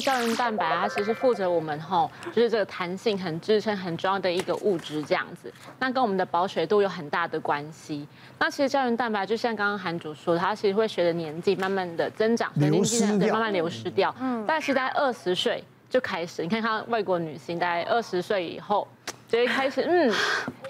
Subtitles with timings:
[0.00, 5.52] 实胶原蛋白啊，它其实负责我们吼，就是这个弹性很支撑很重要的一个物质这样子。
[5.78, 8.06] 那跟我们的保水度有很大的关系。
[8.38, 14.14] 那其实胶原蛋白就像刚刚韩主说，它其实会随着年纪慢慢的增长，流失掉，慢慢流失掉。
[14.20, 18.88] 嗯，但是在二十岁就开始，你看看外国女性，大概二十岁以后。
[19.30, 20.12] 就会开始嗯，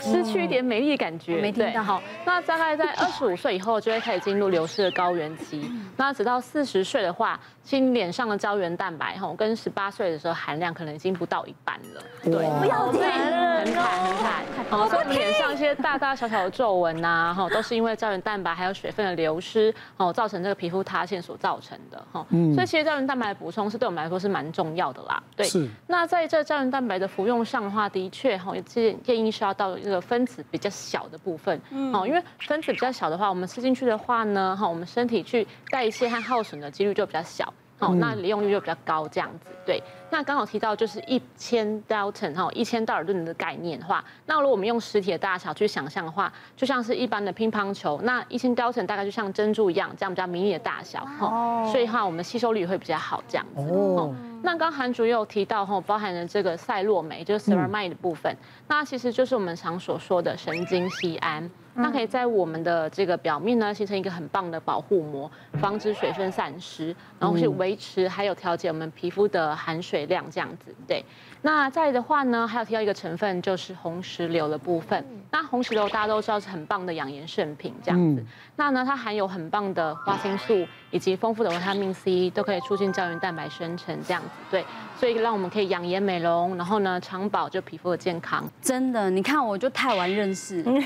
[0.01, 2.03] 失去一点美丽的感觉，没听到好。
[2.27, 5.73] 那大概在二十五岁以后，就会开始进入流失的高原期。
[5.97, 12.03] 那直到四十岁的话，其实脸上的胶原蛋白哈，跟十八岁的时候含量可能已经不到一半了。
[12.23, 14.45] 对，不要紧，很惨很惨。
[14.71, 22.27] 哦，所以脸上一些大大小小的皱纹呐，哈，都是因为胶原蛋白还有水分的流失，哦，造成这个皮肤塌陷所造成的哈。
[22.55, 25.23] 所以其实胶原蛋白的补充是对我们来说是蛮重要的啦。
[25.35, 25.47] 对。
[25.47, 25.67] 是。
[25.87, 28.50] 那在这胶原蛋白的服用上的话，的确哈。
[28.63, 31.61] 建建议是要到这个分子比较小的部分，
[31.93, 39.83] 哦，因为分子比较小的话，我们吃进去的话呢，哈，我们身体去代谢和耗损的几率就比较小，哦，那利用率就比较高，这样子，对。
[40.11, 54.15] 那刚好提到就是一千 Dalton 哈，一千道尔顿的概念的话，那如果我们用实体的大小去想象的话，就像是一般的乒乓球，那一千 Dalton 大概就像珍珠一样，这样比较迷你的大小，哦，所以的话我们吸收率会比较好，这样子，哦。
[54.43, 58.35] 那刚韩主也有提到哈，包含了这个赛洛酶，就是 ceramide 的部分，
[58.69, 61.49] 那其实就是我们常所说的神经酰胺。
[61.77, 65.31] 它可以在我们的这个表面呢，形成一个很棒的保护膜，
[65.61, 70.75] 防止水分散失，然后去维持还有调节我们皮肤的含水量这样子。
[70.87, 71.05] 对，
[71.43, 75.05] 那再来的话呢，还有提到一个成分就是红石榴的部分。
[75.31, 78.25] 那红石榴大家都知道是很棒的养颜圣品这样子。
[78.57, 84.29] 那呢，它含有很棒的花青素以及丰富的维他命 C，都可以促进胶原蛋白生成这样子。
[84.51, 84.65] 对。
[84.99, 88.47] 所以让我们可以养颜美容，然后呢，长保就皮肤的健康。
[88.61, 90.83] 真的，你看我就太晚认识， 因为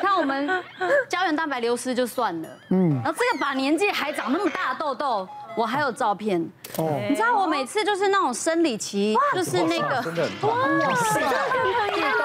[0.00, 0.48] 看我们
[1.08, 6.40] 胶原蛋白流失就算了，嗯，然后这个把年纪还长那么大痘痘，我还有照片。
[6.78, 9.96] 哦，你知道我每次就是那种生理期，就是那个，
[10.46, 10.64] 哇，
[11.12, 11.28] 真的
[11.80, 12.20] 很严重，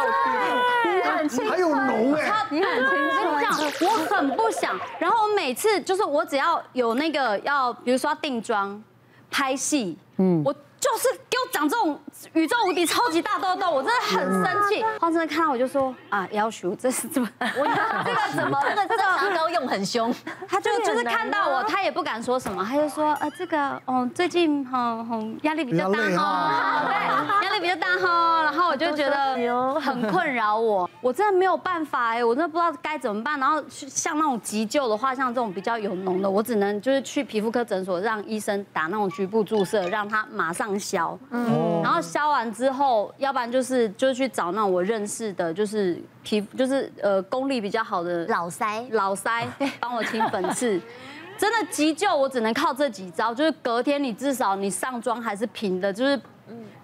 [0.86, 4.80] 你很清，还有脓哎，你很清楚，这样我很不想。
[5.00, 8.82] 然后我每次就是我只要有那个要，比如说要定妆、
[9.30, 9.98] 拍戏。
[10.18, 12.00] 嗯，我就是给我长这种
[12.34, 14.84] 宇宙无敌超级大痘痘，我真的很生气。
[15.00, 17.30] 黄真的看到我就说啊，要求这是怎么？
[17.40, 17.66] 我
[18.06, 18.60] 这个怎么？
[18.64, 20.14] 这个这个牙膏用很凶。
[20.48, 28.44] 他就就是看到我，他也不敢说什么，他就说啊，这个哦，最近哈哈压力比较大哦， 对，压力比较大哈。
[28.44, 33.40] 然后我就觉得很困扰我，我真的没有办法哎，我真的不知道该怎么办。
[33.40, 40.10] 然后像那种急救的话，像这种比较有脓的，我只能就是去皮肤科诊所，让医生打那种局部注射，让。
[40.10, 49.48] 他马上消，嗯，然后消完之后，要不然就是就去找那种我认识的，就是皮肤就是呃功力比较好的老塞老塞，
[49.80, 50.80] 帮我清粉刺。
[51.40, 56.20] 真的急救我只能靠这几招，就是隔天你至少你上妆还是平的，就是。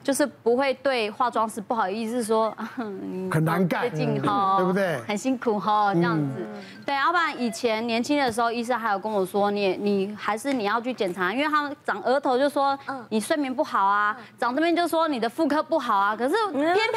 [0.03, 4.97] 就是不会对化妆师不好意思说， 很难干，最近哈，对不对？
[5.07, 6.45] 很辛苦哈，这样子。
[6.85, 12.77] 对，要不然以前年轻的时候，医生还有跟我说，你你还是你要去检查，因为他们长额头就说
[13.09, 16.15] 你睡眠不好啊，长这边就说你的妇科不好啊。
[16.15, 16.89] 可是偏偏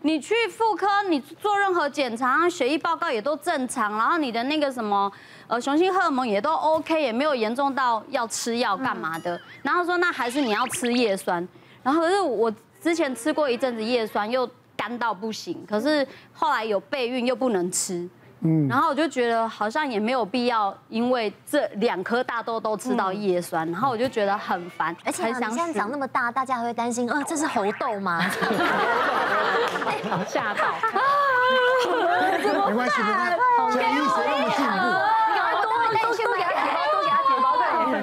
[0.00, 5.12] 你去妇科，你做任何检查，血液报告也都正常，然后你的那个什么
[5.46, 9.38] 呃雄性荷尔蒙也都 OK，也没有严重到要吃药干嘛的。
[9.62, 11.46] 然后说那还是你要吃叶酸。
[11.84, 12.52] 然后可是我
[12.82, 15.64] 之前吃过一阵子叶酸，又干到不行。
[15.68, 18.08] 可是后来有备孕又不能吃，
[18.40, 28.20] 嗯，然后我就觉得好像也没有必要，因为这两颗大痘痘吃到叶酸，然后我就觉得很烦，而且你现在长那么大，大家还会担心，呃，这是猴痘吗？
[30.28, 30.74] 吓到！
[32.68, 34.72] 没关系，没关系，医生那么进步。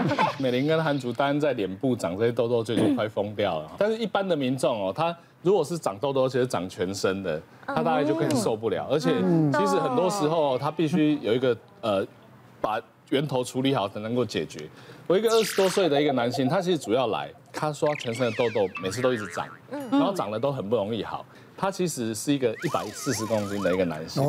[0.39, 3.71] 美玲跟韩竹丹在脸部长这些痘痘，就已经快疯掉了。
[3.77, 8.87] 但是一般的民众哦，他如果是长痘痘，而且是长全身的，他大概就更受不了。
[8.89, 9.09] 而且
[9.53, 12.05] 其实很多时候，他必须有一个呃，
[12.59, 12.79] 把
[13.09, 14.69] 源头处理好才能够解决。
[15.07, 19.45] 我一个二十多岁的一个男性，他其实主要来，他说他全身的痘痘每次都一直长，
[19.91, 21.25] 然后长得都很不容易好。
[21.61, 24.23] 他其实是一个一百四十公斤的一个男性，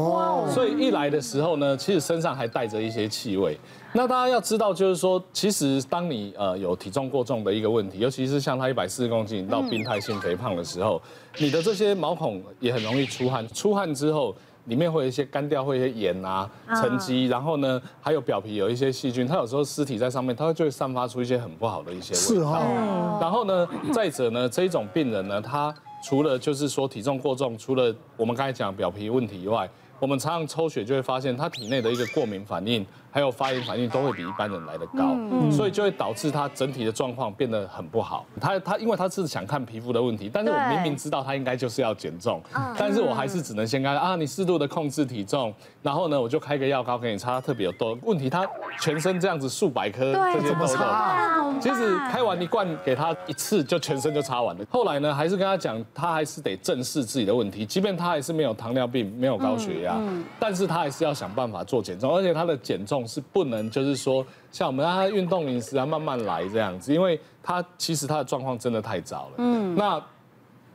[0.51, 3.59] 所以一来的时候呢，其实身上还带着一些气味。
[3.95, 11.01] 那大家要知道，就是说，其实当你呃有体重过重的一个问题，尤其是像他一百四十公斤到病态性肥胖的时候，
[11.39, 14.37] 你的这些毛孔也很容易出汗，出汗之后
[14.67, 16.47] 里面会有一些干掉，会有一些盐啊
[16.83, 22.51] 沉积，然后呢还有表皮有一些细菌，它有时候尸体在上面，它就会散发出一些很不好的一些味道。
[22.51, 23.19] 是哦。
[23.23, 25.75] 然后呢，再者呢，这一种病人呢，他。
[26.03, 29.69] 除了就是说体重过重，除了我们刚才讲表皮问题以外，
[30.01, 35.15] 我们常常抽血就会发现他体内的一个过敏反应还有发炎反应都会比一般人来得高，
[35.53, 38.25] 所以就会导致他整体的状况变得很不好。
[38.41, 42.43] 他他因为他是想看皮肤的问题，但是我明明知道他应该就是要减重，
[42.79, 47.99] 但是我还是只能先跟他啊，你适度的控制体重，然后呢，我就开个药膏给你擦，特别有痘。
[48.03, 48.49] 问题他
[48.81, 54.65] 全身这样子数百颗这些痘痘，其实开完一罐给他一次就全身就擦完了。
[54.71, 60.01] 后来呢，还是跟他讲，他还是得正视自己的问题，即便他还是没有糖尿病，没有高血压，
[60.41, 63.02] 但是他还是要想办法做减重，而且他的减重。
[63.07, 69.33] 是不能，就是说，像我们让他运动饮食啊，慢慢来这样子，因为他其实他的状况真的太糟了。
[69.39, 70.03] 嗯，那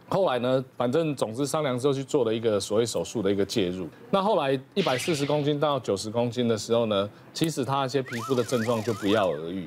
[0.10, 3.88] 后来呢，反正总之商量之后去做了一个所谓手术的一个介入。
[4.10, 9.66] 那后来一百四十公斤到九十公斤的时候呢，其实他一些皮肤的症状就不药而愈。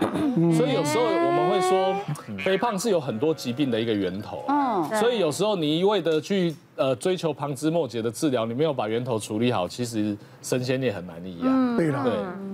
[0.54, 1.94] 所以有时候我们会说，
[2.38, 4.44] 肥胖是有很多疾病的一个源头。
[4.48, 6.54] 嗯，所以有时候你一味的去。
[6.80, 11.76] 呃，追求旁枝末节的治疗，你没有把源头处理好，其实神仙也很难医啊。
[11.76, 12.02] 对了，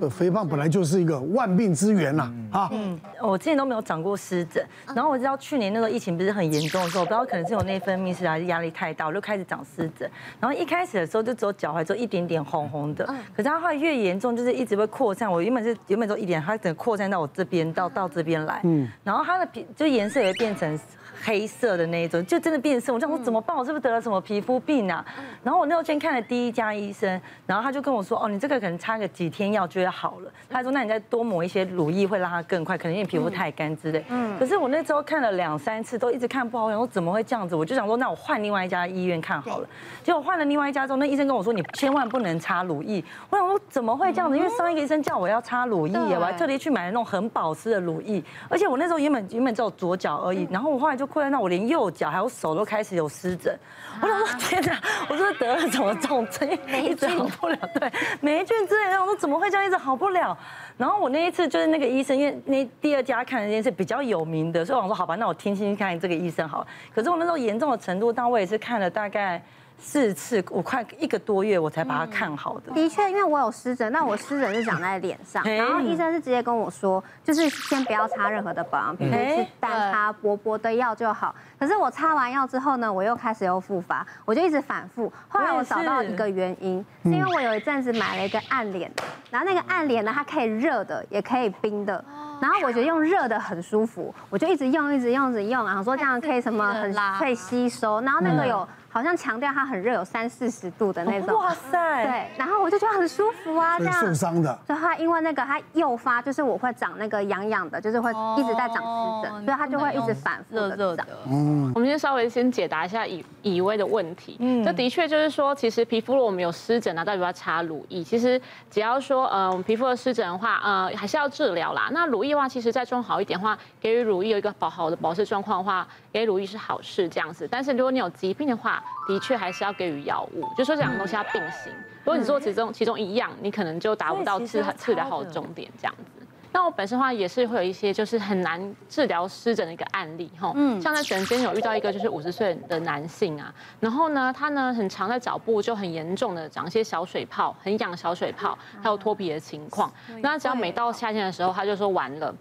[0.01, 2.35] 对，肥胖本来就是一个万病之源呐。
[2.51, 10.11] 啊，嗯，我之前都没有长过湿疹，然后我知道去年那个疫情不是很严重的时候，我不知道可能是有内分泌失调还是压力太大，我就开始长湿疹。
[10.41, 15.31] 然后一开始的时候就只有脚踝，就一点点红红的，可是它后来越严重，就是一直会扩散。
[15.31, 18.61] 我原本是原本都一点，它整个扩散到我这边，到到这边来。
[18.65, 20.77] 嗯，然后它的皮就颜色也会变成。
[21.25, 22.93] 黑色的那一种，就真的变色。
[22.93, 23.57] 我这样说怎么办？
[23.57, 25.05] 我是不是得了什么皮肤病啊？
[25.43, 34.39] 然后我那时候先看了第一家医生，然后他就跟我说：“哦，你这个可能擦个几天药就会好了。”他说：“那你再多抹一些乳液，会让它更快，可能因为皮肤太干之类。”嗯。
[34.39, 36.65] 可是我那时候看了两三次，都一直看不好。
[36.65, 37.57] 我想说怎么会这样子？
[37.57, 39.69] 我就想说，那我换另外一家医院看好了。
[40.03, 44.37] 结果换了另外一家之后，那医生跟我说：“你千万不能擦乳液。”我想说怎么会这样子？
[44.37, 48.23] 因为上一个医生叫我要擦乳液，我还特地去买了那种很保湿的乳液。
[48.49, 51.91] 而且我那时候原本原本只有左脚而已，然后我后来就扩散到我连右。
[51.91, 53.59] 脚还有手都开始有湿疹，
[54.03, 56.47] 我想说天哪， 我是得了什么重症，
[56.83, 60.37] 一直好不了，对，霉菌之类的，我说怎么会这样一直好不了？
[60.77, 66.67] 然后我那一次就是那个医生，因为那第二家看的那是比较有名的，所以我说好吧，那我听听看这个医生好了。
[66.95, 69.43] 可是我那时候严重的程度，但我也是看了大概。
[69.79, 72.73] 四次，我快一个多月我才把它看好的。
[72.73, 81.35] 的确，因为我有湿疹，那我湿疹是长在脸上，然后医生是直接跟我说，就是先不要擦任何的保养品，就是单擦薄薄的药就好。
[81.59, 85.13] 可是我擦完药之后呢，我又开始又复发，我就一直反复。
[85.29, 92.05] 后来我找到一个原因，是因为我有一阵子买了一个按脸的，然后那个按脸呢，它可以热的，也可以冰的。
[92.41, 98.01] 然后我觉得用热的很舒服，我就一直用，一直用，一直用，然后说这样可以什么很可以吸收。
[98.01, 98.67] 然后那个有。
[98.97, 101.39] 好像强调它很热，有三四十度的那种。
[101.39, 102.07] 哇塞！
[102.07, 103.93] 对，然后我就觉得很舒服啊，这样。
[104.01, 104.59] 受伤的。
[104.67, 111.07] 所以它因为那个它诱发，就是我会长那个痒痒的，就是会一直在长湿疹，所以它就会一直反复的长。
[111.31, 111.71] 嗯。
[111.75, 114.39] 我们先稍微先解答一下以以为的问题。
[114.41, 114.65] 嗯。
[114.65, 118.03] 这的确就是说，其实皮肤如果我们有湿疹啊，到底要擦乳液？
[118.03, 118.41] 其实
[118.71, 121.91] 只要说呃，我们皮肤的湿疹的话，呃，还是要治疗啦。
[121.93, 127.47] 那乳液的话，其实再装好一点的话，给予乳液有一个保好的保湿状况的话，给乳液是好事这样子。
[127.51, 131.71] 但是如果你有疾病的话，的确还是要给予药物，就说这两个东西要并行。
[132.05, 136.27] 如果你做其中其中一样，你可能就达不到治治疗好的终点这样子。
[136.53, 149.93] 那我本身的话也是会有一些就是很难治疗湿疹的一个案例哈，嗯，像在诊间有遇到一个就是五十岁的男性啊，然后呢他呢很常在脚部就很严重的长一些小水泡，很痒小水泡，还有脱皮的情况。
[150.23, 152.35] 那只要每到夏天的时候，他就说完了。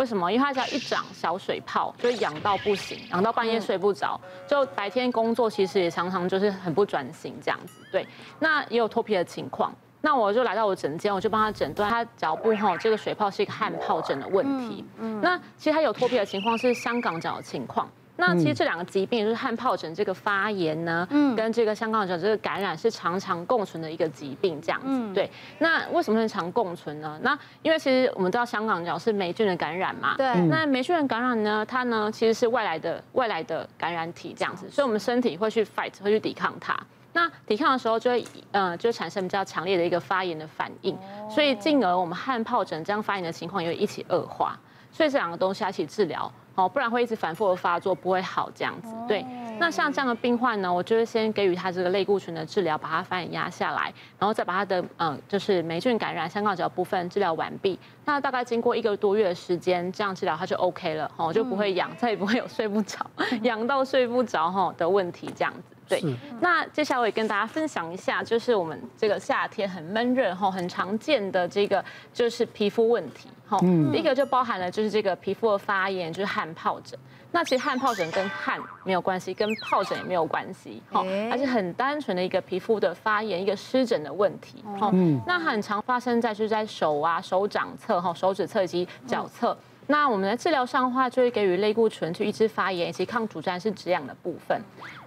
[0.00, 0.32] 为什么？
[0.32, 4.18] 因为他只要一长小水泡，就会痒到不行，痒到半夜睡不着，
[4.48, 7.74] 就白天工作其实也常常就是很不专心这样子。
[7.92, 8.06] 对，
[8.38, 14.82] 那也有脱皮的情况，那我就来到我诊间，我就帮他诊断他脚部哈这个水泡是一个汗疱疹的问题。
[14.96, 17.86] 嗯，那其实他有脱皮的情况是香港脚的情况。
[18.20, 25.14] 那其实这两个疾病就是汗疱疹这个发炎呢，嗯，跟这个香港脚这个感染是常常共存的一个疾病，这样子。
[25.14, 27.18] 对，那为什么会常共存呢？
[27.22, 30.32] 那因为其实我们知道香港脚是霉菌的感染嘛，对。
[30.48, 36.78] 那霉菌的感染呢，它呢其实是外来的外来的感染体这样子，所以我们身体会去 fight，会去抵抗它。
[37.12, 40.96] 那抵抗的时候就会，呃，就产生比较强烈的一个发炎的反应，
[41.28, 44.56] 所以进而我们汗疱疹这样发炎的情况也会一起恶化，
[44.92, 46.30] 所以这两个东西要一起治疗。
[46.54, 48.94] 哦，不然会一直反复的发作，不会好这样子。
[49.08, 49.24] 对，
[49.58, 57.78] 那像这样的病患呢，我就会先给予他这个类固醇的治疗，把他发炎压下来，然后再把他的嗯，就是霉菌感染香港脚部分治疗完毕。
[58.04, 62.98] 那大概经过一个多月的时间，这样治疗他就 OK 了，哦，就不会痒，再也不会有睡不着、
[63.42, 65.76] 痒到睡不着哈的问题这样子。
[65.90, 73.58] 对，那接下来我也跟大家分享一下，就是我们这个夏天很闷热哈，很常见的这个就是皮肤问题哈。
[73.92, 76.98] 第一个就包含了就是这个皮肤的发炎，就是汗疱疹。
[77.32, 84.92] 那其实汗疱疹跟汗没有关系，跟疱疹也没有关系，哦，它是很单纯的一个皮肤的发炎，一个湿疹的问题，哦，
[85.26, 89.56] 那很常发生在就是在手啊、手掌侧、哈、手指侧以及脚侧。
[89.90, 94.56] 那我们在治疗上的话，就会给予类固醇去抑制发炎以及抗组织胺是止痒的部分。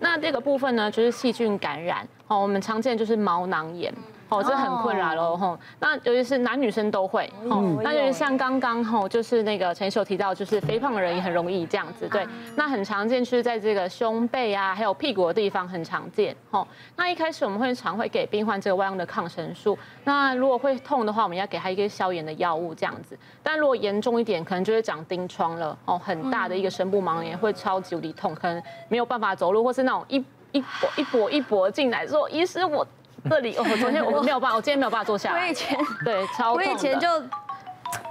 [0.01, 3.93] 那这个部分呢，就是细菌感染，哦，我们常见就是毛囊炎。
[4.33, 5.57] 哦，这很困扰喽吼。
[5.79, 12.27] 那尤其是男女生都会，哦，那就是像刚刚吼，就是那个陈医师有提到，就是肥胖的人也很容易这样子，对。
[12.55, 16.67] 那很常见，就是在这个胸背啊，还有屁股的地方很常见，吼。
[16.95, 19.77] 那一开始我们会常会给病患这个外用的抗生素。
[20.03, 23.17] 那如果会痛的话，我们要给他一个消炎的药物这样子。
[23.41, 30.17] 但如果严重一点，可能就会长钉疮了，哦，很大的一个深部盲炎，会超级无敌痛，可能没有办法走路，或是那种一
[30.51, 32.85] 一搏一跛一跛进来说，医师我。
[33.29, 35.41] 这里，我昨天我没有办法，我今天没有办法坐下来。
[35.41, 37.07] 我以前对超，我以前就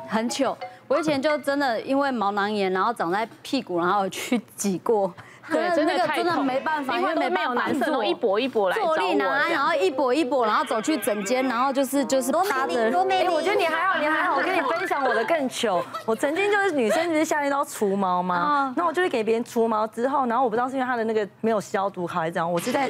[0.08, 0.56] 很糗，
[0.88, 5.12] 我以前就真的因为毛囊炎，然后长在屁股，然后去挤过。
[5.50, 12.80] 对，真的真的没办法，因为没有男生一跛一跛来坐立难安，然后一跛一跛，然后走去整间，然后就是就是趴着。
[13.10, 14.36] 哎，我觉得你还好，你还好。
[14.36, 15.84] 我跟你分享我的更糗。
[16.06, 18.72] 我曾经就是女生，不是夏天都要除毛吗？
[18.76, 22.88] 那我就是给别人除毛之后，然后我不知道是因为他的那个没有消毒好还是怎样，我是在。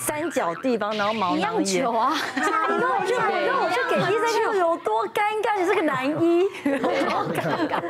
[0.00, 2.14] 三角地方，然后毛囊炎啊！
[2.34, 2.40] 你
[2.80, 5.29] 让我去，你让我去给医生看有多尴
[5.60, 5.62] 尬。
[5.62, 6.48] 你是个男一，
[7.08, 7.80] 好尴尬，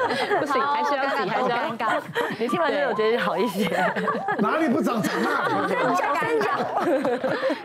[0.40, 2.00] 不行，还是要挤，还是要尴尬。
[2.38, 3.68] 你听完之后，我觉得好一些。
[4.38, 5.74] 哪里不长长那里？
[6.14, 6.48] 三角。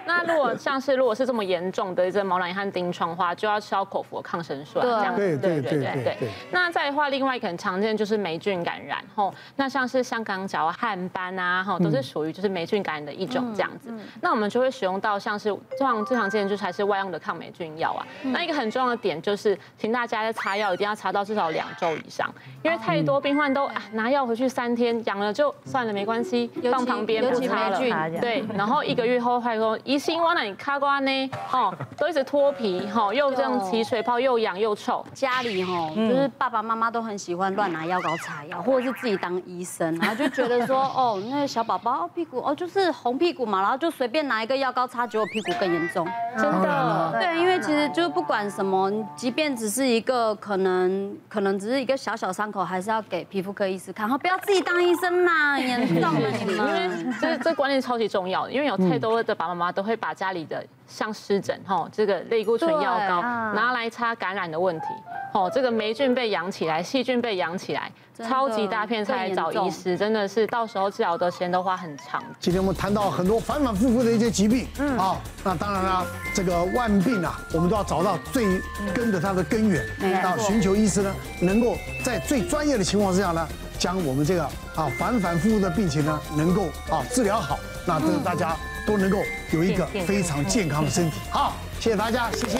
[0.05, 5.15] 那如果像是如果是这么严重的这毛囊炎和丁疮的话，就要吃到口服的抗生素这样。
[5.15, 6.29] 对对对对对。
[6.51, 9.33] 那再的话，另外一个很常见就是霉菌感染吼。
[9.55, 13.91] 那像是香港脚、汗斑啊，吼，都是属于就是霉菌感染的一种这样子。
[14.21, 18.05] 那我们就会使用到像是最常最常见的就是还是外用的抗霉菌药啊。
[18.23, 22.29] 那一个很重要的点就是，请大家在擦药一定要擦到至少两周以上，
[22.61, 27.79] 因为太多病患都拿药回去三天痒了就算了没关系，放旁边不擦了。
[28.19, 31.31] 对，然后一个月后还说医生我哪里卡瓜呢？
[31.53, 35.05] 哦， 都一直脱皮，哈，又这样起水泡，又痒又臭。
[35.13, 44.65] 家里哈，就是爸爸妈妈都很喜欢乱拿药膏擦药，或者是自己当医生，然后就觉得说 哦，那个小宝宝屁股哦就是红屁股嘛，然后就随便拿一个药。
[44.65, 47.11] 药膏擦，结果屁股更严重，真的。
[47.21, 56.55] 对，因为其实就不管什么，即便只是一个可能，可能只是一个小小伤口，还是要给皮肤科医师看，好不要自己当医生嘛，严重了你们。
[56.55, 64.87] 因为这这观念超级重要的，因为有太多的爸爸妈妈都会把家里的像湿疹哈，这个类固醇药膏拿来擦感染的问题。
[65.33, 67.91] 哦，这个霉菌被养起来，细菌被养起来，
[68.23, 72.23] 超级大片才来找医师，真的是到时候治疗的时间都花很长。
[72.39, 78.61] 今天我们谈到很多反反复复的一些疾病，嗯，好，那当然了，这个万病啊，我们都要找到最
[78.93, 79.83] 根的它的根源，
[80.23, 84.43] 啊，寻求医师呢，能够在最专业的情况之下呢，将我们这个
[84.75, 88.55] 啊反反复复的病情呢，能够啊治疗好，那这大家
[88.87, 89.19] 都能够
[89.51, 91.19] 有一个非常健康的身体。
[91.29, 92.59] 好，谢谢大家，谢谢。